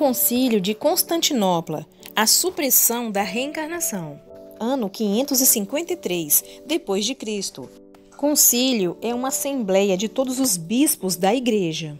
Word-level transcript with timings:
Concílio 0.00 0.62
de 0.62 0.72
Constantinopla, 0.72 1.86
a 2.16 2.26
supressão 2.26 3.10
da 3.10 3.20
reencarnação. 3.20 4.18
Ano 4.58 4.88
553 4.88 6.42
depois 6.64 7.04
de 7.04 7.14
Cristo. 7.14 7.68
Concílio 8.16 8.96
é 9.02 9.14
uma 9.14 9.28
assembleia 9.28 9.98
de 9.98 10.08
todos 10.08 10.40
os 10.40 10.56
bispos 10.56 11.16
da 11.16 11.34
igreja. 11.34 11.98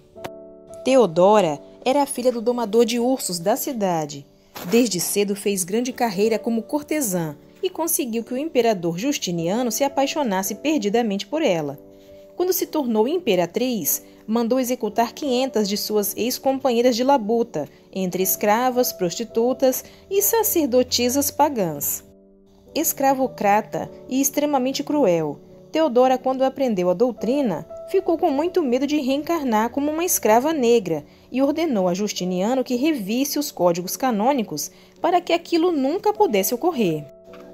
Teodora 0.83 1.61
era 1.85 2.03
a 2.03 2.07
filha 2.07 2.33
do 2.33 2.41
domador 2.41 2.87
de 2.87 2.99
ursos 2.99 3.39
da 3.39 3.55
cidade. 3.55 4.25
Desde 4.71 4.99
cedo 4.99 5.37
fez 5.37 5.63
grande 5.63 5.93
carreira 5.93 6.39
como 6.39 6.63
cortesã 6.63 7.37
e 7.63 7.69
conseguiu 7.69 8.25
que 8.25 8.33
o 8.33 8.39
imperador 8.39 8.99
Justiniano 8.99 9.71
se 9.71 9.85
apaixonasse 9.85 10.55
perdidamente 10.55 11.27
por 11.27 11.43
ela. 11.43 11.79
Quando 12.41 12.55
se 12.55 12.65
tornou 12.65 13.07
imperatriz, 13.07 14.03
mandou 14.27 14.59
executar 14.59 15.13
500 15.13 15.69
de 15.69 15.77
suas 15.77 16.17
ex-companheiras 16.17 16.97
de 16.97 17.05
labuta, 17.05 17.69
entre 17.93 18.23
escravas, 18.23 18.95
prostitutas 18.95 19.85
e 20.11 20.23
sacerdotisas 20.23 21.31
pagãs. 21.31 22.03
Escravocrata 22.75 23.91
e 24.09 24.23
extremamente 24.23 24.83
cruel, 24.83 25.39
Teodora, 25.71 26.17
quando 26.17 26.43
aprendeu 26.43 26.89
a 26.89 26.95
doutrina, 26.95 27.69
ficou 27.91 28.17
com 28.17 28.31
muito 28.31 28.63
medo 28.63 28.87
de 28.87 28.97
reencarnar 28.97 29.69
como 29.69 29.91
uma 29.91 30.03
escrava 30.03 30.51
negra 30.51 31.05
e 31.31 31.43
ordenou 31.43 31.89
a 31.89 31.93
Justiniano 31.93 32.65
que 32.65 32.75
revisse 32.75 33.39
os 33.39 33.53
códigos 33.53 33.99
canônicos 33.99 34.71
para 34.99 35.21
que 35.21 35.35
aquilo 35.35 35.71
nunca 35.71 36.11
pudesse 36.11 36.55
ocorrer. 36.55 37.05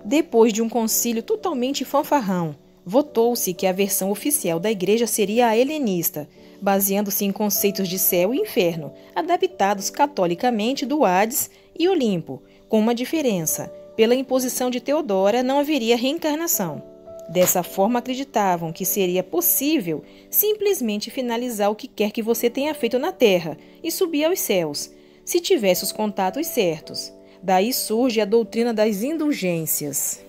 Depois 0.05 0.53
de 0.53 0.63
um 0.63 0.69
concílio 0.69 1.25
totalmente 1.25 1.85
fanfarrão, 1.85 2.55
votou-se 2.87 3.53
que 3.53 3.67
a 3.67 3.73
versão 3.73 4.13
oficial 4.13 4.61
da 4.61 4.71
igreja 4.71 5.09
seria 5.09 5.49
a 5.49 5.59
helenista, 5.59 6.29
baseando-se 6.63 7.25
em 7.25 7.33
conceitos 7.33 7.89
de 7.89 7.99
céu 7.99 8.33
e 8.33 8.39
inferno, 8.39 8.93
adaptados 9.13 9.91
catolicamente 9.91 10.87
do 10.87 11.05
Hades 11.05 11.51
e 11.77 11.89
Olimpo, 11.89 12.41
com 12.69 12.79
uma 12.79 12.95
diferença: 12.95 13.73
pela 13.97 14.15
imposição 14.15 14.71
de 14.71 14.81
Teodora 14.81 15.43
não 15.43 15.59
haveria 15.59 15.97
reencarnação. 15.97 16.81
Dessa 17.29 17.65
forma, 17.65 17.99
acreditavam 17.99 18.73
que 18.73 18.85
seria 18.85 19.25
possível 19.25 20.05
simplesmente 20.31 21.11
finalizar 21.11 21.69
o 21.73 21.75
que 21.75 21.89
quer 21.89 22.13
que 22.13 22.23
você 22.23 22.49
tenha 22.49 22.73
feito 22.73 23.01
na 23.01 23.11
terra 23.11 23.59
e 23.83 23.91
subir 23.91 24.25
aos 24.25 24.39
céus, 24.39 24.93
se 25.25 25.41
tivesse 25.41 25.83
os 25.83 25.91
contatos 25.91 26.47
certos. 26.47 27.13
Daí 27.43 27.73
surge 27.73 28.21
a 28.21 28.25
doutrina 28.25 28.73
das 28.73 29.03
indulgências. 29.03 30.25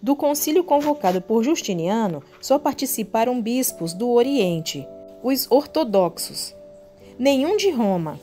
Do 0.00 0.14
concílio 0.14 0.62
convocado 0.62 1.20
por 1.20 1.42
Justiniano, 1.42 2.22
só 2.40 2.58
participaram 2.58 3.40
bispos 3.42 3.92
do 3.92 4.10
Oriente, 4.10 4.86
os 5.22 5.50
ortodoxos, 5.50 6.54
nenhum 7.18 7.56
de 7.56 7.70
Roma. 7.70 8.18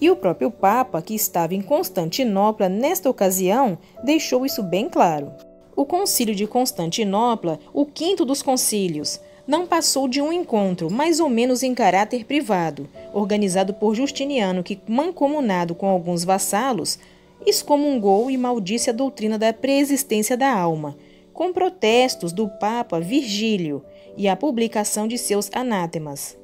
E 0.00 0.10
o 0.10 0.16
próprio 0.16 0.50
Papa, 0.50 1.02
que 1.02 1.14
estava 1.14 1.54
em 1.54 1.60
Constantinopla 1.60 2.68
nesta 2.68 3.10
ocasião, 3.10 3.76
deixou 4.02 4.46
isso 4.46 4.62
bem 4.62 4.88
claro. 4.88 5.32
O 5.76 5.84
Concílio 5.84 6.34
de 6.34 6.46
Constantinopla, 6.46 7.58
o 7.74 7.84
quinto 7.84 8.24
dos 8.24 8.40
concílios, 8.40 9.20
não 9.46 9.66
passou 9.66 10.08
de 10.08 10.20
um 10.20 10.32
encontro, 10.32 10.90
mais 10.90 11.20
ou 11.20 11.28
menos 11.28 11.62
em 11.62 11.74
caráter 11.74 12.24
privado, 12.24 12.88
organizado 13.12 13.74
por 13.74 13.94
Justiniano, 13.94 14.62
que, 14.62 14.78
mancomunado 14.86 15.74
com 15.74 15.88
alguns 15.88 16.24
vassalos, 16.24 16.98
excomungou 17.46 18.30
e 18.30 18.36
maldisse 18.36 18.90
a 18.90 18.92
doutrina 18.92 19.38
da 19.38 19.52
preexistência 19.52 20.36
da 20.36 20.52
alma, 20.52 20.96
com 21.38 21.52
protestos 21.52 22.32
do 22.32 22.48
Papa 22.48 22.98
Virgílio 22.98 23.84
e 24.16 24.26
a 24.26 24.34
publicação 24.34 25.06
de 25.06 25.16
seus 25.16 25.48
anátemas. 25.54 26.36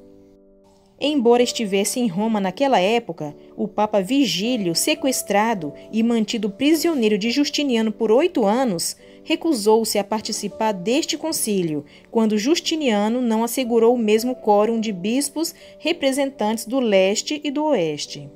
Embora 0.97 1.43
estivesse 1.43 1.99
em 1.99 2.07
Roma 2.07 2.39
naquela 2.39 2.79
época, 2.79 3.35
o 3.57 3.67
Papa 3.67 3.99
Vigílio, 3.99 4.73
sequestrado 4.73 5.73
e 5.91 6.01
mantido 6.01 6.49
prisioneiro 6.49 7.17
de 7.17 7.29
Justiniano 7.29 7.91
por 7.91 8.09
oito 8.09 8.45
anos, 8.45 8.95
recusou-se 9.21 9.99
a 9.99 10.03
participar 10.05 10.71
deste 10.71 11.17
concílio, 11.17 11.83
quando 12.09 12.37
Justiniano 12.37 13.21
não 13.21 13.43
assegurou 13.43 13.95
o 13.95 13.99
mesmo 13.99 14.33
quórum 14.33 14.79
de 14.79 14.93
bispos 14.93 15.53
representantes 15.77 16.65
do 16.65 16.79
leste 16.79 17.41
e 17.43 17.51
do 17.51 17.65
oeste. 17.65 18.29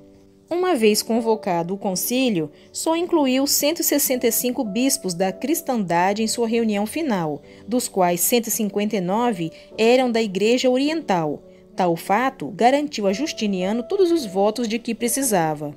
Uma 0.49 0.75
vez 0.75 1.03
convocado 1.03 1.73
o 1.73 1.77
concílio, 1.77 2.51
só 2.71 2.95
incluiu 2.95 3.45
165 3.45 4.63
bispos 4.63 5.13
da 5.13 5.31
cristandade 5.31 6.23
em 6.23 6.27
sua 6.27 6.47
reunião 6.47 6.85
final, 6.85 7.41
dos 7.67 7.87
quais 7.87 8.21
159 8.21 9.51
eram 9.77 10.11
da 10.11 10.21
Igreja 10.21 10.69
Oriental 10.69 11.43
Tal 11.79 11.95
fato 11.95 12.51
garantiu 12.51 13.07
a 13.07 13.13
Justiniano 13.13 13.83
todos 13.83 14.11
os 14.11 14.25
votos 14.25 14.67
de 14.67 14.77
que 14.77 14.93
precisava. 14.93 15.73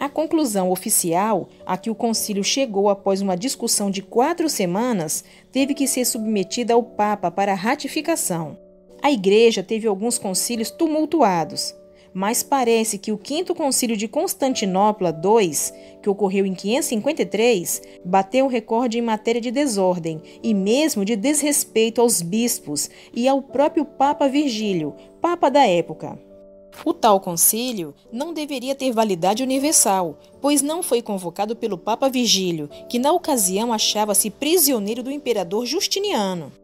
A 0.00 0.08
conclusão 0.08 0.72
oficial, 0.72 1.48
a 1.64 1.76
que 1.76 1.88
o 1.88 1.94
concílio 1.94 2.42
chegou 2.42 2.88
após 2.88 3.20
uma 3.20 3.36
discussão 3.36 3.92
de 3.92 4.02
quatro 4.02 4.48
semanas, 4.48 5.22
teve 5.52 5.72
que 5.72 5.86
ser 5.86 6.04
submetida 6.04 6.74
ao 6.74 6.82
Papa 6.82 7.30
para 7.30 7.54
ratificação. 7.54 8.58
A 9.00 9.12
Igreja 9.12 9.62
teve 9.62 9.86
alguns 9.86 10.18
concílios 10.18 10.68
tumultuados, 10.68 11.76
mas 12.12 12.42
parece 12.42 12.98
que 12.98 13.12
o 13.12 13.18
Quinto 13.18 13.54
Concílio 13.54 13.96
de 13.96 14.08
Constantinopla 14.08 15.10
II, 15.10 15.50
que 16.02 16.10
ocorreu 16.10 16.44
em 16.44 16.54
553, 16.54 17.82
bateu 18.04 18.46
o 18.46 18.48
recorde 18.48 18.98
em 18.98 19.02
matéria 19.02 19.40
de 19.40 19.50
desordem 19.50 20.20
e 20.42 20.52
mesmo 20.54 21.04
de 21.04 21.16
desrespeito 21.16 22.00
aos 22.00 22.22
bispos 22.22 22.90
e 23.14 23.28
ao 23.28 23.42
próprio 23.42 23.84
Papa 23.84 24.28
Virgílio, 24.28 24.94
Papa 25.20 25.50
da 25.50 25.66
época. 25.66 26.18
O 26.84 26.94
tal 26.94 27.20
concílio 27.20 27.94
não 28.12 28.32
deveria 28.32 28.74
ter 28.74 28.92
validade 28.92 29.42
universal, 29.42 30.18
pois 30.40 30.62
não 30.62 30.82
foi 30.82 31.02
convocado 31.02 31.54
pelo 31.54 31.76
Papa 31.76 32.08
Virgílio, 32.08 32.70
que 32.88 32.98
na 32.98 33.12
ocasião 33.12 33.72
achava-se 33.72 34.30
prisioneiro 34.30 35.02
do 35.02 35.10
imperador 35.10 35.66
Justiniano. 35.66 36.59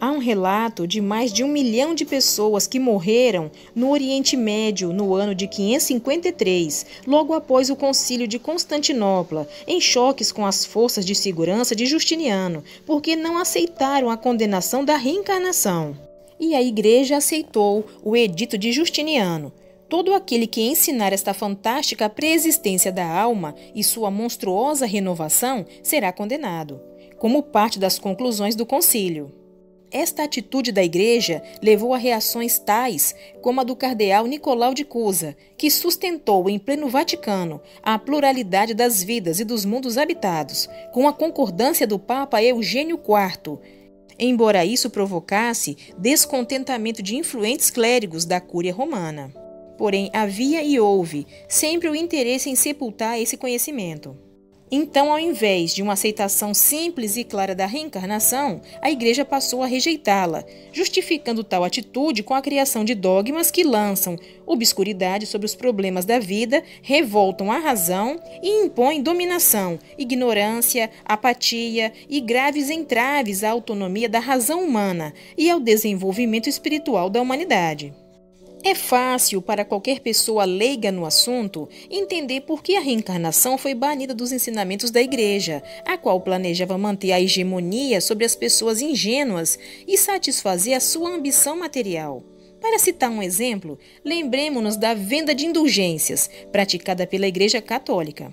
Há 0.00 0.10
um 0.10 0.18
relato 0.18 0.86
de 0.86 1.00
mais 1.00 1.32
de 1.32 1.44
um 1.44 1.48
milhão 1.48 1.94
de 1.94 2.04
pessoas 2.04 2.66
que 2.66 2.80
morreram 2.80 3.50
no 3.74 3.90
Oriente 3.90 4.36
Médio 4.36 4.92
no 4.92 5.14
ano 5.14 5.34
de 5.34 5.46
553, 5.46 6.86
logo 7.06 7.32
após 7.32 7.70
o 7.70 7.76
Concílio 7.76 8.26
de 8.26 8.38
Constantinopla, 8.38 9.48
em 9.66 9.80
choques 9.80 10.32
com 10.32 10.44
as 10.44 10.64
forças 10.64 11.06
de 11.06 11.14
segurança 11.14 11.74
de 11.76 11.86
Justiniano, 11.86 12.64
porque 12.84 13.14
não 13.14 13.38
aceitaram 13.38 14.10
a 14.10 14.16
condenação 14.16 14.84
da 14.84 14.96
reencarnação. 14.96 15.96
E 16.38 16.54
a 16.54 16.62
Igreja 16.62 17.16
aceitou 17.16 17.86
o 18.02 18.16
Edito 18.16 18.58
de 18.58 18.72
Justiniano. 18.72 19.52
Todo 19.88 20.12
aquele 20.12 20.46
que 20.46 20.62
ensinar 20.62 21.12
esta 21.12 21.32
fantástica 21.32 22.08
preexistência 22.08 22.90
da 22.90 23.06
alma 23.06 23.54
e 23.74 23.84
sua 23.84 24.10
monstruosa 24.10 24.86
renovação 24.86 25.64
será 25.82 26.12
condenado, 26.12 26.80
como 27.18 27.42
parte 27.42 27.78
das 27.78 27.98
conclusões 27.98 28.56
do 28.56 28.66
concílio. 28.66 29.43
Esta 29.94 30.24
atitude 30.24 30.72
da 30.72 30.82
Igreja 30.82 31.40
levou 31.62 31.94
a 31.94 31.96
reações 31.96 32.58
tais 32.58 33.14
como 33.40 33.60
a 33.60 33.64
do 33.64 33.76
cardeal 33.76 34.26
Nicolau 34.26 34.74
de 34.74 34.84
Cusa, 34.84 35.36
que 35.56 35.70
sustentou 35.70 36.50
em 36.50 36.58
pleno 36.58 36.88
Vaticano 36.88 37.60
a 37.80 37.96
pluralidade 37.96 38.74
das 38.74 39.04
vidas 39.04 39.38
e 39.38 39.44
dos 39.44 39.64
mundos 39.64 39.96
habitados, 39.96 40.68
com 40.92 41.06
a 41.06 41.12
concordância 41.12 41.86
do 41.86 41.96
Papa 41.96 42.42
Eugênio 42.42 42.96
IV, 42.96 43.56
embora 44.18 44.64
isso 44.64 44.90
provocasse 44.90 45.76
descontentamento 45.96 47.00
de 47.00 47.14
influentes 47.14 47.70
clérigos 47.70 48.24
da 48.24 48.40
Cúria 48.40 48.74
Romana. 48.74 49.32
Porém, 49.78 50.10
havia 50.12 50.60
e 50.64 50.80
houve 50.80 51.24
sempre 51.48 51.88
o 51.88 51.94
interesse 51.94 52.50
em 52.50 52.56
sepultar 52.56 53.20
esse 53.20 53.36
conhecimento. 53.36 54.23
Então, 54.76 55.12
ao 55.12 55.20
invés 55.20 55.72
de 55.72 55.82
uma 55.82 55.92
aceitação 55.92 56.52
simples 56.52 57.16
e 57.16 57.22
clara 57.22 57.54
da 57.54 57.64
reencarnação, 57.64 58.60
a 58.82 58.90
Igreja 58.90 59.24
passou 59.24 59.62
a 59.62 59.68
rejeitá-la, 59.68 60.44
justificando 60.72 61.44
tal 61.44 61.62
atitude 61.62 62.24
com 62.24 62.34
a 62.34 62.42
criação 62.42 62.84
de 62.84 62.92
dogmas 62.92 63.52
que 63.52 63.62
lançam 63.62 64.18
obscuridade 64.44 65.26
sobre 65.26 65.46
os 65.46 65.54
problemas 65.54 66.04
da 66.04 66.18
vida, 66.18 66.60
revoltam 66.82 67.52
a 67.52 67.58
razão 67.58 68.20
e 68.42 68.64
impõem 68.64 69.00
dominação, 69.00 69.78
ignorância, 69.96 70.90
apatia 71.04 71.92
e 72.10 72.20
graves 72.20 72.68
entraves 72.68 73.44
à 73.44 73.50
autonomia 73.52 74.08
da 74.08 74.18
razão 74.18 74.64
humana 74.64 75.14
e 75.38 75.48
ao 75.48 75.60
desenvolvimento 75.60 76.48
espiritual 76.48 77.08
da 77.08 77.22
humanidade. 77.22 77.94
É 78.66 78.74
fácil 78.74 79.42
para 79.42 79.62
qualquer 79.62 80.00
pessoa 80.00 80.46
leiga 80.46 80.90
no 80.90 81.04
assunto 81.04 81.68
entender 81.90 82.40
por 82.40 82.62
que 82.62 82.76
a 82.76 82.80
reencarnação 82.80 83.58
foi 83.58 83.74
banida 83.74 84.14
dos 84.14 84.32
ensinamentos 84.32 84.90
da 84.90 85.02
Igreja, 85.02 85.62
a 85.84 85.98
qual 85.98 86.18
planejava 86.22 86.78
manter 86.78 87.12
a 87.12 87.20
hegemonia 87.20 88.00
sobre 88.00 88.24
as 88.24 88.34
pessoas 88.34 88.80
ingênuas 88.80 89.58
e 89.86 89.98
satisfazer 89.98 90.74
a 90.74 90.80
sua 90.80 91.10
ambição 91.10 91.58
material. 91.58 92.24
Para 92.58 92.78
citar 92.78 93.10
um 93.10 93.22
exemplo, 93.22 93.78
lembremos-nos 94.02 94.78
da 94.78 94.94
venda 94.94 95.34
de 95.34 95.44
indulgências 95.44 96.30
praticada 96.50 97.06
pela 97.06 97.28
Igreja 97.28 97.60
Católica. 97.60 98.32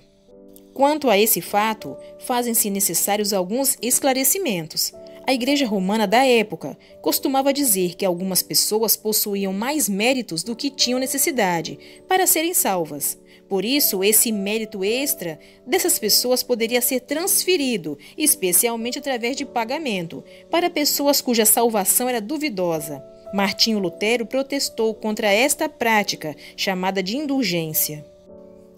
Quanto 0.74 1.10
a 1.10 1.18
esse 1.18 1.42
fato, 1.42 1.98
fazem-se 2.20 2.70
necessários 2.70 3.34
alguns 3.34 3.78
esclarecimentos. 3.82 4.94
A 5.32 5.34
Igreja 5.34 5.66
Romana 5.66 6.06
da 6.06 6.26
época 6.26 6.78
costumava 7.02 7.54
dizer 7.54 7.96
que 7.96 8.04
algumas 8.04 8.42
pessoas 8.42 8.98
possuíam 8.98 9.54
mais 9.54 9.88
méritos 9.88 10.44
do 10.44 10.58
que 10.58 10.70
tinham 10.70 11.00
necessidade 11.00 11.80
para 12.06 12.28
serem 12.28 12.54
salvas. 12.54 13.18
Por 13.48 13.64
isso, 13.64 14.04
esse 14.04 14.30
mérito 14.30 14.84
extra 14.84 15.40
dessas 15.66 15.98
pessoas 15.98 16.44
poderia 16.44 16.82
ser 16.82 17.00
transferido, 17.00 17.98
especialmente 18.18 19.00
através 19.00 19.38
de 19.38 19.46
pagamento, 19.46 20.22
para 20.50 20.70
pessoas 20.70 21.22
cuja 21.22 21.46
salvação 21.46 22.10
era 22.10 22.20
duvidosa. 22.20 23.02
Martinho 23.34 23.80
Lutero 23.80 24.26
protestou 24.26 24.94
contra 24.94 25.32
esta 25.32 25.70
prática, 25.70 26.36
chamada 26.58 27.02
de 27.02 27.16
indulgência. 27.16 28.06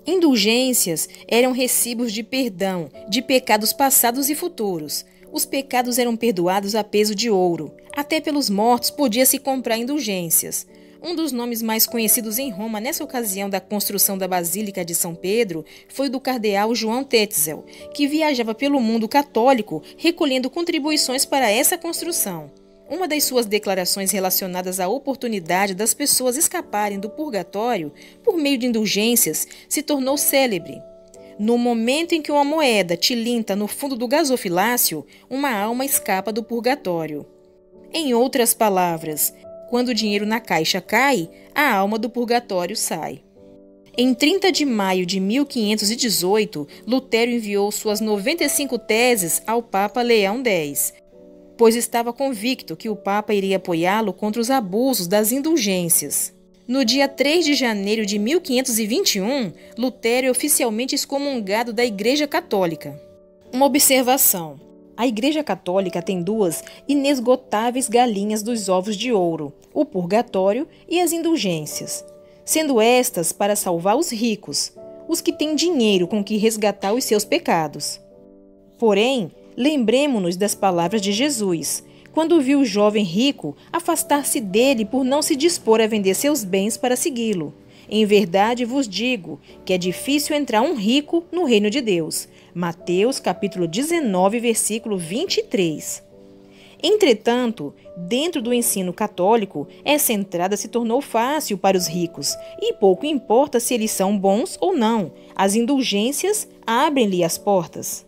Indulgências 0.06 1.10
eram 1.28 1.52
recibos 1.52 2.14
de 2.14 2.22
perdão 2.22 2.92
de 3.10 3.24
pecados 3.24 3.74
passados 3.74 4.30
e 4.30 4.36
futuros. 4.36 5.04
Os 5.33 5.45
pecados 5.45 5.97
eram 5.97 6.15
perdoados 6.15 6.75
a 6.75 6.83
peso 6.83 7.15
de 7.15 7.27
ouro. 7.27 7.74
Até 7.97 8.21
pelos 8.21 8.51
mortos 8.51 8.91
podia-se 8.91 9.39
comprar 9.39 9.80
indulgências. 9.80 10.68
Um 11.01 11.15
dos 11.15 11.31
nomes 11.31 11.59
mais 11.59 11.88
conhecidos 11.88 12.38
em 12.38 12.51
Roma 12.51 12.80
nessa 12.80 13.03
ocasião 13.03 13.50
da 13.50 13.59
construção 13.59 14.15
da 14.15 14.27
Basílica 14.27 14.85
de 14.85 14.94
São 14.94 15.15
Pedro 15.15 15.65
foi 15.89 16.06
o 16.06 16.12
do 16.12 16.19
cardeal 16.19 16.75
João 16.75 17.03
Tetzel, 17.03 17.65
que 17.95 18.07
viajava 18.07 18.53
pelo 18.53 18.80
mundo 18.80 19.09
católico 19.09 19.81
recolhendo 19.97 20.51
contribuições 20.51 21.25
para 21.25 21.50
essa 21.50 21.80
construção. 21.80 22.51
Uma 22.88 23.07
das 23.07 23.24
suas 23.24 23.47
declarações 23.47 24.12
relacionadas 24.12 24.80
à 24.80 24.88
oportunidade 24.88 25.74
das 25.74 25.95
pessoas 25.95 26.38
escaparem 26.38 27.00
do 27.00 27.09
purgatório 27.09 27.91
por 28.24 28.38
meio 28.38 28.59
de 28.59 28.68
indulgências 28.68 29.47
se 29.68 29.81
tornou 29.81 30.15
célebre. 30.15 30.80
No 31.39 31.57
momento 31.57 32.13
em 32.13 32.21
que 32.21 32.31
uma 32.31 32.44
moeda 32.44 32.95
tilinta 32.95 33.56
no 33.56 33.68
fundo 33.68 33.95
do 33.95 34.07
gasofilácio, 34.07 35.06
uma 35.30 35.51
alma 35.51 35.83
escapa 35.83 36.31
do 36.31 36.44
purgatório. 36.44 37.25
Em 37.91 38.13
outras 38.13 38.53
palavras, 38.53 39.33
quando 39.69 39.89
o 39.89 39.94
dinheiro 39.94 40.25
na 40.25 40.39
caixa 40.39 40.80
cai, 40.80 41.30
a 41.53 41.74
alma 41.74 41.97
do 41.97 42.09
purgatório 42.09 42.75
sai. 42.75 43.24
Em 43.95 44.13
30 44.13 44.51
de 44.51 44.65
maio 44.65 45.06
de 45.06 45.19
1518, 45.19 46.68
Lutero 46.85 47.30
enviou 47.30 47.71
suas 47.71 48.00
95 48.00 48.80
teses 48.80 49.41
ao 49.45 49.62
Papa 49.62 50.01
Leão 50.01 50.41
X, 50.44 50.94
pois 51.57 51.75
estava 51.75 52.12
convicto 52.12 52.75
que 52.75 52.89
o 52.89 52.95
Papa 52.95 53.33
iria 53.33 53.57
apoiá-lo 53.57 54.12
contra 54.12 54.41
os 54.41 54.50
abusos 54.50 55.06
das 55.06 55.31
indulgências. 55.31 56.33
No 56.68 56.86
dia 56.86 57.07
3 57.07 57.44
de 57.44 57.54
janeiro 57.56 58.06
de 58.06 58.18
1521, 58.18 59.51
Lutero 59.77 60.27
é 60.27 60.31
oficialmente 60.31 60.95
excomungado 60.95 61.74
da 61.74 61.83
Igreja 61.83 62.25
Católica. 62.25 62.98
Uma 63.51 63.65
observação: 63.65 64.60
a 64.95 65.06
Igreja 65.06 65.44
Católica 65.44 66.01
tem 66.01 66.21
duas 66.21 66.63
inesgotáveis 66.88 67.89
galinhas 67.89 68.42
dos 68.42 68.69
ovos 68.69 68.95
de 68.95 69.12
ouro: 69.12 69.54
o 69.74 69.83
purgatório 69.83 70.68
e 70.88 71.01
as 71.01 71.12
indulgências, 71.12 72.06
sendo 72.45 72.80
estas 72.80 73.33
para 73.33 73.56
salvar 73.56 73.98
os 73.98 74.12
ricos, 74.12 74.71
os 75.07 75.19
que 75.19 75.33
têm 75.33 75.56
dinheiro 75.56 76.07
com 76.07 76.24
que 76.24 76.38
resgatar 76.38 76.94
os 76.94 77.04
seus 77.04 77.25
pecados. 77.25 78.00
Porém, 78.80 79.31
Lembremos-nos 79.56 80.36
das 80.36 80.56
palavras 80.56 81.01
de 81.01 81.12
Jesus, 81.12 81.83
quando 82.13 82.39
viu 82.39 82.60
o 82.60 82.65
jovem 82.65 83.04
rico 83.04 83.57
afastar-se 83.71 84.39
dele 84.39 84.86
por 84.86 85.04
não 85.04 85.21
se 85.21 85.36
dispor 85.36 85.81
a 85.81 85.88
vender 85.88 86.13
seus 86.13 86.44
bens 86.44 86.77
para 86.77 86.95
segui-lo. 86.95 87.54
Em 87.89 88.06
verdade 88.06 88.63
vos 88.63 88.88
digo 88.88 89.42
que 89.65 89.74
é 89.74 89.77
difícil 89.77 90.36
entrar 90.36 90.62
um 90.62 90.75
rico 90.75 91.25
no 91.31 91.44
reino 91.44 91.69
de 91.69 91.81
Deus. 91.81 92.30
Mateus 92.54 93.19
capítulo 93.19 93.68
19, 93.68 94.39
versículo 94.39 94.98
23. 94.98 96.04
Entretanto, 96.81 97.74
dentro 97.98 98.42
do 98.42 98.54
ensino 98.54 98.94
católico, 98.94 99.68
essa 99.83 100.13
entrada 100.13 100.56
se 100.56 100.68
tornou 100.68 101.01
fácil 101.01 101.57
para 101.57 101.77
os 101.77 101.88
ricos, 101.88 102.36
e 102.62 102.74
pouco 102.74 103.06
importa 103.06 103.59
se 103.59 103.74
eles 103.74 103.89
são 103.92 104.18
bons 104.18 104.57
ou 104.59 104.75
não, 104.75 105.13
as 105.33 105.56
indulgências 105.56 106.48
abrem-lhe 106.66 107.24
as 107.24 107.38
portas 107.38 108.06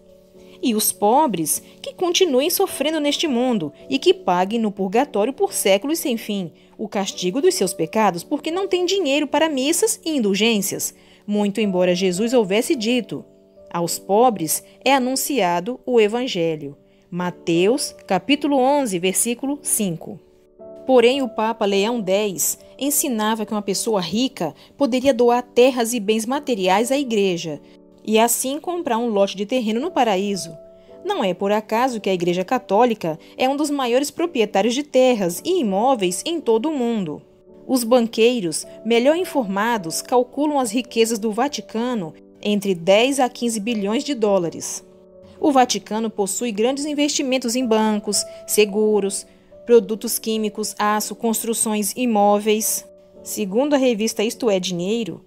e 0.61 0.75
os 0.75 0.91
pobres 0.91 1.61
que 1.81 1.93
continuem 1.93 2.49
sofrendo 2.49 2.99
neste 2.99 3.27
mundo 3.27 3.71
e 3.89 3.99
que 3.99 4.13
paguem 4.13 4.59
no 4.59 4.71
purgatório 4.71 5.33
por 5.33 5.53
séculos 5.53 5.99
sem 5.99 6.17
fim 6.17 6.51
o 6.77 6.87
castigo 6.87 7.41
dos 7.41 7.55
seus 7.55 7.73
pecados, 7.73 8.23
porque 8.23 8.51
não 8.51 8.67
têm 8.67 8.85
dinheiro 8.85 9.27
para 9.27 9.49
missas 9.49 9.99
e 10.03 10.17
indulgências. 10.17 10.93
Muito 11.25 11.61
embora 11.61 11.95
Jesus 11.95 12.33
houvesse 12.33 12.75
dito: 12.75 13.25
aos 13.71 13.97
pobres 13.97 14.63
é 14.83 14.93
anunciado 14.93 15.79
o 15.85 15.99
evangelho. 15.99 16.77
Mateus, 17.09 17.95
capítulo 18.07 18.57
11, 18.57 18.99
versículo 18.99 19.59
5. 19.61 20.19
Porém, 20.85 21.21
o 21.21 21.29
Papa 21.29 21.65
Leão 21.65 22.03
X 22.05 22.59
ensinava 22.77 23.45
que 23.45 23.53
uma 23.53 23.61
pessoa 23.61 24.01
rica 24.01 24.53
poderia 24.77 25.13
doar 25.13 25.41
terras 25.41 25.93
e 25.93 25.99
bens 25.99 26.25
materiais 26.25 26.91
à 26.91 26.97
igreja, 26.97 27.59
e 28.05 28.19
assim 28.19 28.59
comprar 28.59 28.97
um 28.97 29.09
lote 29.09 29.35
de 29.35 29.45
terreno 29.45 29.79
no 29.79 29.91
paraíso. 29.91 30.55
Não 31.03 31.23
é 31.23 31.33
por 31.33 31.51
acaso 31.51 32.01
que 32.01 32.09
a 32.09 32.13
Igreja 32.13 32.43
Católica 32.43 33.19
é 33.37 33.47
um 33.47 33.55
dos 33.55 33.69
maiores 33.69 34.09
proprietários 34.09 34.73
de 34.73 34.83
terras 34.83 35.41
e 35.45 35.59
imóveis 35.61 36.23
em 36.25 36.41
todo 36.41 36.69
o 36.69 36.77
mundo. 36.77 37.21
Os 37.67 37.83
banqueiros, 37.83 38.65
melhor 38.83 39.15
informados, 39.15 40.01
calculam 40.01 40.59
as 40.59 40.71
riquezas 40.71 41.19
do 41.19 41.31
Vaticano 41.31 42.13
entre 42.41 42.75
10 42.75 43.19
a 43.19 43.29
15 43.29 43.59
bilhões 43.59 44.03
de 44.03 44.13
dólares. 44.13 44.85
O 45.39 45.51
Vaticano 45.51 46.09
possui 46.09 46.51
grandes 46.51 46.85
investimentos 46.85 47.55
em 47.55 47.65
bancos, 47.65 48.23
seguros, 48.47 49.25
produtos 49.65 50.19
químicos, 50.19 50.75
aço, 50.77 51.15
construções, 51.15 51.93
imóveis. 51.95 52.85
Segundo 53.23 53.73
a 53.73 53.77
revista 53.77 54.23
Isto 54.23 54.49
é 54.49 54.59
Dinheiro, 54.59 55.23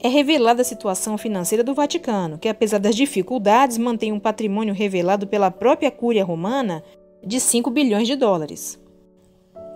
é 0.00 0.08
revelada 0.08 0.62
a 0.62 0.64
situação 0.64 1.18
financeira 1.18 1.64
do 1.64 1.74
Vaticano, 1.74 2.38
que, 2.38 2.48
apesar 2.48 2.78
das 2.78 2.94
dificuldades, 2.94 3.78
mantém 3.78 4.12
um 4.12 4.20
patrimônio 4.20 4.74
revelado 4.74 5.26
pela 5.26 5.50
própria 5.50 5.90
Cúria 5.90 6.24
Romana 6.24 6.82
de 7.24 7.40
5 7.40 7.70
bilhões 7.70 8.06
de 8.06 8.14
dólares. 8.14 8.78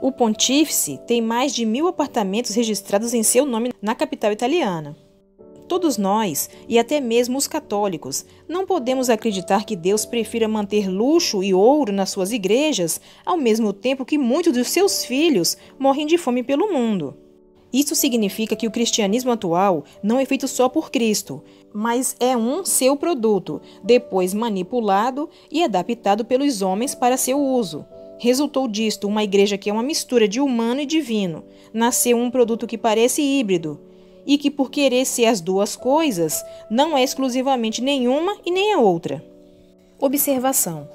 O 0.00 0.12
pontífice 0.12 0.98
tem 1.06 1.20
mais 1.20 1.54
de 1.54 1.64
mil 1.64 1.86
apartamentos 1.86 2.54
registrados 2.54 3.14
em 3.14 3.22
seu 3.22 3.44
nome 3.44 3.72
na 3.80 3.94
capital 3.94 4.32
italiana. 4.32 4.96
Todos 5.68 5.96
nós, 5.96 6.50
e 6.68 6.78
até 6.78 7.00
mesmo 7.00 7.38
os 7.38 7.48
católicos, 7.48 8.26
não 8.48 8.66
podemos 8.66 9.08
acreditar 9.08 9.64
que 9.64 9.74
Deus 9.74 10.04
prefira 10.04 10.46
manter 10.46 10.88
luxo 10.88 11.42
e 11.42 11.54
ouro 11.54 11.92
nas 11.92 12.10
suas 12.10 12.30
igrejas, 12.30 13.00
ao 13.24 13.36
mesmo 13.36 13.72
tempo 13.72 14.04
que 14.04 14.18
muitos 14.18 14.52
dos 14.52 14.68
seus 14.68 15.04
filhos 15.04 15.56
morrem 15.78 16.06
de 16.06 16.18
fome 16.18 16.42
pelo 16.42 16.72
mundo. 16.72 17.16
Isso 17.72 17.94
significa 17.94 18.54
que 18.54 18.66
o 18.66 18.70
cristianismo 18.70 19.30
atual 19.30 19.84
não 20.02 20.18
é 20.18 20.24
feito 20.26 20.46
só 20.46 20.68
por 20.68 20.90
Cristo, 20.90 21.42
mas 21.72 22.14
é 22.20 22.36
um 22.36 22.64
seu 22.64 22.96
produto, 22.96 23.62
depois 23.82 24.34
manipulado 24.34 25.30
e 25.50 25.62
adaptado 25.62 26.24
pelos 26.24 26.60
homens 26.60 26.94
para 26.94 27.16
seu 27.16 27.40
uso. 27.40 27.86
Resultou 28.18 28.68
disto 28.68 29.08
uma 29.08 29.24
igreja 29.24 29.58
que 29.58 29.70
é 29.70 29.72
uma 29.72 29.82
mistura 29.82 30.28
de 30.28 30.40
humano 30.40 30.80
e 30.80 30.86
divino. 30.86 31.44
Nasceu 31.72 32.16
um 32.16 32.30
produto 32.30 32.66
que 32.66 32.78
parece 32.78 33.22
híbrido 33.22 33.80
e 34.26 34.38
que, 34.38 34.50
por 34.50 34.70
querer 34.70 35.04
ser 35.04 35.26
as 35.26 35.40
duas 35.40 35.74
coisas, 35.74 36.44
não 36.70 36.96
é 36.96 37.02
exclusivamente 37.02 37.82
nenhuma 37.82 38.36
e 38.44 38.50
nem 38.50 38.74
a 38.74 38.78
outra. 38.78 39.24
Observação: 39.98 40.88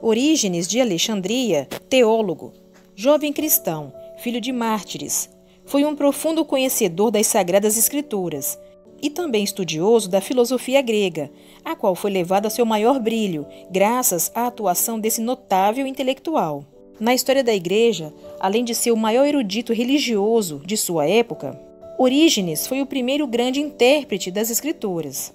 Orígenes 0.00 0.66
de 0.66 0.80
Alexandria, 0.80 1.68
teólogo, 1.88 2.52
jovem 2.96 3.32
cristão, 3.32 3.92
filho 4.18 4.40
de 4.40 4.50
mártires, 4.50 5.28
foi 5.64 5.84
um 5.84 5.94
profundo 5.94 6.44
conhecedor 6.44 7.10
das 7.10 7.26
Sagradas 7.26 7.76
Escrituras 7.76 8.58
e 9.00 9.10
também 9.10 9.42
estudioso 9.42 10.08
da 10.08 10.20
filosofia 10.20 10.80
grega, 10.80 11.30
a 11.64 11.74
qual 11.74 11.94
foi 11.94 12.10
levada 12.10 12.46
a 12.46 12.50
seu 12.50 12.64
maior 12.64 13.00
brilho, 13.00 13.46
graças 13.70 14.30
à 14.34 14.46
atuação 14.46 14.98
desse 14.98 15.20
notável 15.20 15.86
intelectual. 15.86 16.64
Na 17.00 17.12
história 17.12 17.42
da 17.42 17.52
Igreja, 17.52 18.14
além 18.38 18.64
de 18.64 18.74
ser 18.74 18.92
o 18.92 18.96
maior 18.96 19.26
erudito 19.26 19.72
religioso 19.72 20.62
de 20.64 20.76
sua 20.76 21.06
época, 21.06 21.60
Orígenes 21.98 22.66
foi 22.66 22.80
o 22.80 22.86
primeiro 22.86 23.26
grande 23.26 23.60
intérprete 23.60 24.30
das 24.30 24.50
Escrituras. 24.50 25.34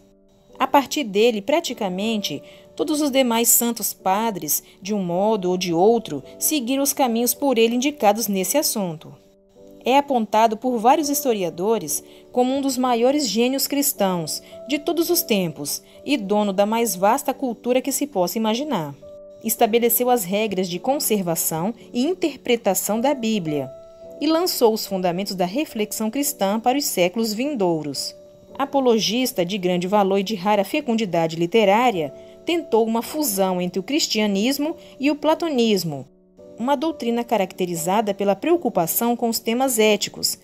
A 0.57 0.65
partir 0.65 1.03
dele, 1.03 1.41
praticamente, 1.41 2.41
todos 2.75 3.01
os 3.01 3.11
demais 3.11 3.49
santos 3.49 3.93
padres, 3.93 4.63
de 4.81 4.93
um 4.93 5.03
modo 5.03 5.51
ou 5.51 5.57
de 5.57 5.73
outro, 5.73 6.23
seguiram 6.39 6.83
os 6.83 6.93
caminhos 6.93 7.33
por 7.33 7.57
ele 7.57 7.75
indicados 7.75 8.27
nesse 8.27 8.57
assunto 8.57 9.13
é 9.87 9.97
apontado 9.97 10.57
por 10.57 10.77
vários 10.77 11.07
historiadores 11.07 12.03
como 12.33 12.53
um 12.53 12.59
dos 12.59 12.77
maiores 12.77 13.25
gênios 13.25 13.67
cristãos 13.67 14.43
de 14.67 14.77
todos 14.77 15.09
os 15.09 15.21
tempos 15.21 15.81
e 16.05 16.17
dono 16.17 16.51
da 16.51 16.65
mais 16.65 16.93
vasta 16.93 17.33
cultura 17.33 17.81
que 17.81 17.93
se 17.93 18.05
possa 18.05 18.37
imaginar. 18.37 18.93
Estabeleceu 19.45 20.09
as 20.09 20.25
regras 20.25 20.67
de 20.67 20.77
conservação 20.77 21.73
e 21.93 22.03
interpretação 22.03 22.99
da 22.99 23.13
Bíblia 23.13 23.71
e 24.19 24.27
lançou 24.27 24.73
os 24.73 24.85
fundamentos 24.85 25.35
da 25.35 25.45
reflexão 25.45 26.11
cristã 26.11 26.59
para 26.59 26.77
os 26.77 26.83
séculos 26.83 27.33
vindouros. 27.33 28.13
Apologista 28.59 29.45
de 29.45 29.57
grande 29.57 29.87
valor 29.87 30.17
e 30.17 30.23
de 30.23 30.35
rara 30.35 30.65
fecundidade 30.65 31.37
literária, 31.37 32.13
tentou 32.45 32.85
uma 32.85 33.01
fusão 33.01 33.61
entre 33.61 33.79
o 33.79 33.83
cristianismo 33.83 34.75
e 34.99 35.09
o 35.09 35.15
platonismo, 35.15 36.05
uma 36.59 36.75
doutrina 36.75 37.23
caracterizada 37.23 38.13
pela 38.13 38.35
preocupação 38.35 39.15
com 39.15 39.29
os 39.29 39.39
temas 39.39 39.79
éticos, 39.79 40.37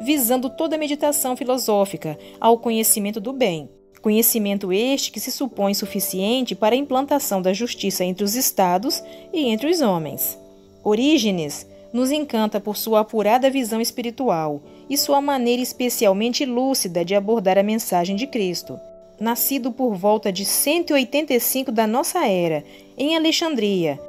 visando 0.00 0.50
toda 0.50 0.76
a 0.76 0.78
meditação 0.78 1.36
filosófica 1.36 2.18
ao 2.40 2.58
conhecimento 2.58 3.20
do 3.20 3.32
bem. 3.32 3.68
Conhecimento 4.00 4.72
este 4.72 5.12
que 5.12 5.20
se 5.20 5.30
supõe 5.30 5.74
suficiente 5.74 6.54
para 6.56 6.74
a 6.74 6.78
implantação 6.78 7.40
da 7.40 7.52
justiça 7.52 8.04
entre 8.04 8.24
os 8.24 8.34
estados 8.34 9.02
e 9.32 9.46
entre 9.46 9.70
os 9.70 9.80
homens. 9.80 10.36
Orígenes 10.82 11.66
nos 11.92 12.10
encanta 12.10 12.58
por 12.58 12.76
sua 12.76 13.00
apurada 13.00 13.50
visão 13.50 13.80
espiritual 13.80 14.62
e 14.90 14.96
sua 14.96 15.20
maneira 15.20 15.62
especialmente 15.62 16.44
lúcida 16.44 17.04
de 17.04 17.14
abordar 17.14 17.58
a 17.58 17.62
mensagem 17.62 18.16
de 18.16 18.26
Cristo. 18.26 18.80
Nascido 19.20 19.70
por 19.70 19.94
volta 19.94 20.32
de 20.32 20.44
185 20.44 21.70
da 21.70 21.86
nossa 21.86 22.26
era, 22.26 22.64
em 22.98 23.14
Alexandria, 23.14 24.00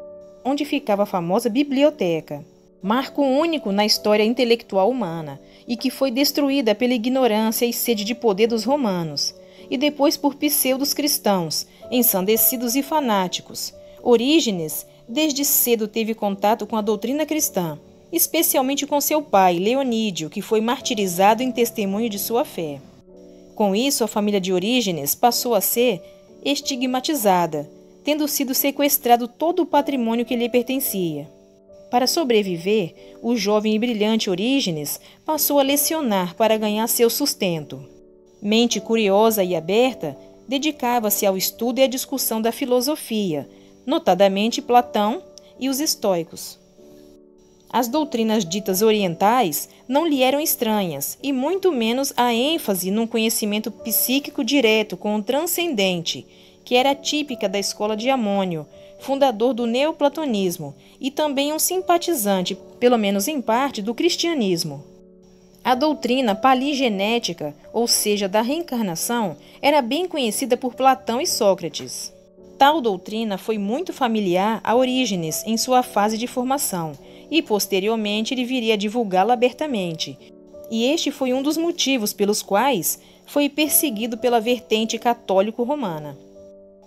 onde 0.43 0.65
ficava 0.65 1.03
a 1.03 1.07
famosa 1.07 1.49
biblioteca 1.49 2.45
marco 2.83 3.21
único 3.21 3.71
na 3.71 3.85
história 3.85 4.25
intelectual 4.25 4.89
humana, 4.89 5.39
e 5.65 5.77
que 5.77 5.89
foi 5.89 6.11
destruída 6.11 6.75
pela 6.75 6.93
ignorância 6.93 7.65
e 7.65 7.71
sede 7.71 8.03
de 8.03 8.13
poder 8.13 8.47
dos 8.47 8.65
romanos, 8.65 9.33
e 9.69 9.77
depois 9.77 10.17
por 10.17 10.35
pseudos 10.35 10.93
cristãos, 10.93 11.65
ensandecidos 11.89 12.75
e 12.75 12.83
fanáticos. 12.83 13.73
Orígenes, 14.03 14.85
desde 15.07 15.45
cedo 15.45 15.87
teve 15.87 16.13
contato 16.13 16.67
com 16.67 16.75
a 16.75 16.81
doutrina 16.81 17.25
cristã, 17.25 17.79
especialmente 18.11 18.85
com 18.85 18.99
seu 18.99 19.21
pai, 19.21 19.59
Leonídio, 19.59 20.29
que 20.29 20.41
foi 20.41 20.59
martirizado 20.59 21.41
em 21.41 21.53
testemunho 21.53 22.09
de 22.09 22.19
sua 22.19 22.43
fé. 22.43 22.81
Com 23.55 23.73
isso, 23.73 24.03
a 24.03 24.07
família 24.09 24.41
de 24.41 24.51
Orígenes 24.51 25.15
passou 25.15 25.55
a 25.55 25.61
ser 25.61 26.01
estigmatizada, 26.43 27.69
tendo 28.03 28.27
sido 28.27 28.53
sequestrado 28.53 29.27
todo 29.27 29.61
o 29.61 29.65
patrimônio 29.65 30.25
que 30.25 30.35
lhe 30.35 30.49
pertencia. 30.49 31.29
Para 31.89 32.07
sobreviver, 32.07 33.17
o 33.21 33.35
jovem 33.35 33.75
e 33.75 33.79
brilhante 33.79 34.29
Orígenes 34.29 34.99
passou 35.25 35.59
a 35.59 35.63
lecionar 35.63 36.35
para 36.35 36.57
ganhar 36.57 36.87
seu 36.87 37.09
sustento. 37.09 37.83
Mente 38.41 38.81
curiosa 38.81 39.43
e 39.43 39.55
aberta, 39.55 40.17
dedicava-se 40.47 41.25
ao 41.25 41.37
estudo 41.37 41.79
e 41.79 41.83
à 41.83 41.87
discussão 41.87 42.41
da 42.41 42.51
filosofia, 42.51 43.47
notadamente 43.85 44.61
Platão 44.61 45.21
e 45.59 45.69
os 45.69 45.79
estoicos. 45.79 46.59
As 47.69 47.87
doutrinas 47.87 48.45
ditas 48.45 48.81
orientais 48.81 49.67
não 49.87 50.05
lhe 50.05 50.21
eram 50.21 50.39
estranhas, 50.39 51.17
e 51.23 51.33
muito 51.33 51.71
menos 51.71 52.13
a 52.15 52.33
ênfase 52.33 52.91
num 52.91 53.07
conhecimento 53.07 53.71
psíquico 53.71 54.43
direto 54.43 54.95
com 54.95 55.15
o 55.15 55.23
transcendente, 55.23 56.25
que 56.63 56.75
era 56.75 56.95
típica 56.95 57.49
da 57.49 57.59
escola 57.59 57.95
de 57.95 58.09
Amônio, 58.09 58.65
fundador 58.99 59.53
do 59.53 59.65
neoplatonismo 59.65 60.73
e 60.99 61.11
também 61.11 61.51
um 61.51 61.59
simpatizante, 61.59 62.57
pelo 62.79 62.97
menos 62.97 63.27
em 63.27 63.41
parte, 63.41 63.81
do 63.81 63.93
cristianismo. 63.93 64.83
A 65.63 65.75
doutrina 65.75 66.35
paligenética, 66.35 67.55
ou 67.71 67.87
seja, 67.87 68.27
da 68.27 68.41
reencarnação, 68.41 69.37
era 69.61 69.81
bem 69.81 70.07
conhecida 70.07 70.57
por 70.57 70.75
Platão 70.75 71.21
e 71.21 71.27
Sócrates. 71.27 72.13
Tal 72.57 72.81
doutrina 72.81 73.37
foi 73.37 73.57
muito 73.57 73.93
familiar 73.93 74.59
a 74.63 74.75
Orígenes 74.75 75.43
em 75.45 75.57
sua 75.57 75.81
fase 75.81 76.17
de 76.17 76.27
formação, 76.27 76.91
e 77.31 77.41
posteriormente 77.41 78.33
ele 78.33 78.45
viria 78.45 78.73
a 78.73 78.77
divulgá-la 78.77 79.33
abertamente. 79.33 80.17
E 80.69 80.85
este 80.85 81.11
foi 81.11 81.33
um 81.33 81.41
dos 81.41 81.57
motivos 81.57 82.13
pelos 82.13 82.41
quais 82.41 82.99
foi 83.25 83.49
perseguido 83.49 84.17
pela 84.17 84.39
vertente 84.39 84.99
católico-romana. 84.99 86.17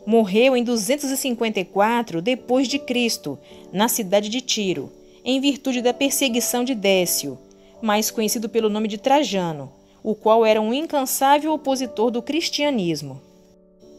Morreu 0.07 0.57
em 0.57 0.63
254 0.63 2.23
depois 2.23 2.69
de 2.69 2.79
Cristo, 2.79 3.37
na 3.73 3.89
cidade 3.89 4.29
de 4.29 4.41
Tiro, 4.41 4.93
em 5.25 5.41
virtude 5.41 5.83
da 5.83 5.93
perseguição 5.93 6.63
de 6.63 6.77
Décio, 6.77 7.37
mais 7.83 8.09
conhecido 8.09 8.49
pelo 8.49 8.69
nome 8.69 8.87
de 8.87 8.99
Trajano, 8.99 9.69
o 10.05 10.15
qual 10.15 10.47
era 10.47 10.61
um 10.61 10.73
incansável 10.73 11.53
opositor 11.53 12.13
do 12.13 12.23
cristianismo. 12.23 13.21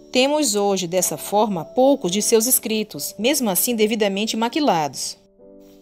Temos 0.09 0.55
hoje, 0.55 0.87
dessa 0.87 1.17
forma, 1.17 1.65
poucos 1.65 2.09
de 2.09 2.21
seus 2.21 2.47
escritos, 2.47 3.13
mesmo 3.19 3.49
assim 3.49 3.75
devidamente 3.75 4.37
maquilados. 4.37 5.17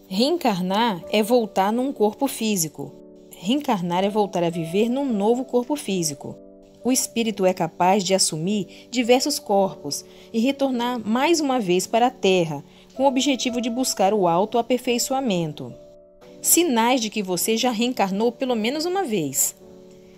Reencarnar 0.08 1.04
é 1.12 1.22
voltar 1.22 1.72
num 1.72 1.94
corpo 1.94 2.28
físico. 2.28 2.92
Reencarnar 3.30 4.04
é 4.04 4.10
voltar 4.10 4.44
a 4.44 4.50
viver 4.50 4.90
num 4.90 5.06
novo 5.06 5.46
corpo 5.46 5.76
físico 5.76 6.36
o 6.86 6.92
espírito 6.92 7.48
é 7.48 7.54
capaz 7.54 8.04
de 8.04 8.14
assumir 8.14 8.88
diversos 8.92 9.40
corpos 9.40 10.06
e 10.32 10.40
retornar 10.40 11.00
mais 11.04 11.40
uma 11.40 11.60
vez 11.60 11.88
para 11.88 12.06
a 12.06 12.12
Terra, 12.12 12.64
com 12.94 13.04
o 13.04 13.08
objetivo 13.08 13.60
de 13.60 13.72
buscar 13.72 14.14
o 14.14 14.28
autoaperfeiçoamento. 14.28 15.74
Sinais 16.44 17.02
de 17.02 17.10
que 17.10 17.24
você 17.24 17.58
já 17.58 17.72
reencarnou 17.72 18.32
pelo 18.32 18.56
menos 18.56 18.86
uma 18.86 19.04
vez. 19.04 19.56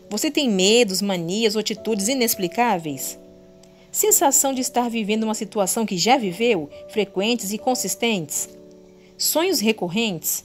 Você 0.10 0.30
tem 0.30 0.50
medos, 0.50 1.02
manias 1.02 1.56
ou 1.56 1.62
atitudes 1.62 2.10
inexplicáveis? 2.10 3.18
Sensação 3.90 4.54
de 4.54 4.60
estar 4.60 4.90
vivendo 4.90 5.24
uma 5.24 5.34
situação 5.34 5.86
que 5.86 5.98
já 5.98 6.18
viveu, 6.18 6.70
frequentes 6.90 7.54
e 7.54 7.58
consistentes? 7.58 8.50
Sonhos 9.18 9.62
recorrentes? 9.62 10.44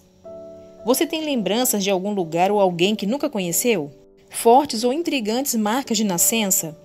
Você 0.86 1.04
tem 1.04 1.24
lembranças 1.24 1.82
de 1.82 1.90
algum 1.90 2.14
lugar 2.14 2.52
ou 2.52 2.60
alguém 2.60 2.94
que 2.94 3.06
nunca 3.06 3.28
conheceu? 3.28 3.90
Fortes 4.32 4.84
ou 4.84 4.92
intrigantes 4.92 5.54
marcas 5.54 5.96
de 5.96 6.04
nascença? 6.04 6.76